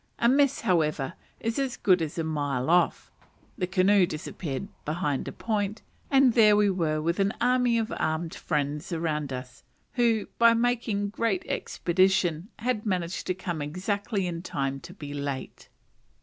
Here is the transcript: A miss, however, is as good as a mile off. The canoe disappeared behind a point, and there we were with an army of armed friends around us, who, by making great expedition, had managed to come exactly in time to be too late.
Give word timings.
A 0.17 0.27
miss, 0.27 0.61
however, 0.61 1.13
is 1.39 1.59
as 1.59 1.77
good 1.77 2.01
as 2.01 2.17
a 2.17 2.23
mile 2.23 2.71
off. 2.71 3.11
The 3.55 3.67
canoe 3.67 4.07
disappeared 4.07 4.67
behind 4.83 5.27
a 5.27 5.31
point, 5.31 5.83
and 6.09 6.33
there 6.33 6.55
we 6.55 6.71
were 6.71 6.99
with 6.99 7.19
an 7.19 7.31
army 7.39 7.77
of 7.77 7.93
armed 7.95 8.33
friends 8.33 8.91
around 8.91 9.31
us, 9.31 9.63
who, 9.93 10.25
by 10.39 10.55
making 10.55 11.09
great 11.09 11.45
expedition, 11.47 12.49
had 12.57 12.83
managed 12.83 13.27
to 13.27 13.35
come 13.35 13.61
exactly 13.61 14.25
in 14.25 14.41
time 14.41 14.79
to 14.79 14.93
be 14.95 15.13
too 15.13 15.19
late. 15.19 15.69